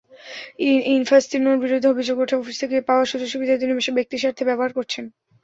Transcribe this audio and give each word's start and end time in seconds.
ইনফান্তিনোর 0.93 1.57
বিরুদ্ধে 1.63 1.91
অভিযোগ 1.91 2.17
ওঠে, 2.19 2.35
অফিস 2.37 2.55
থেকে 2.61 2.75
পাওয়া 2.89 3.03
সুযোগ-সুবিধা 3.05 3.53
তিনি 3.57 3.71
ব্যক্তিস্বার্থে 3.97 4.43
ব্যবহার 4.49 4.71
করেছেন। 4.73 5.05